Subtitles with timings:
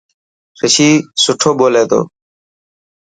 [0.61, 0.89] رشي
[1.23, 1.99] سٺو ٻولي تو.